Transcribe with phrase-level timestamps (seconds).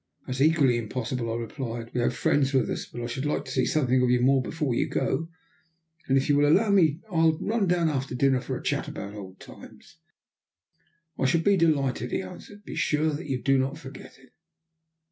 [0.25, 1.91] "That is equally impossible," I replied.
[1.93, 2.87] "We have friends with us.
[2.87, 5.29] But I should like to see something more of you before you go,
[6.07, 9.13] and if you will allow me I'll run down after dinner for a chat about
[9.13, 9.99] old times."
[11.19, 12.65] "I shall be delighted," he answered.
[12.65, 14.31] "Be sure that you do not forget it."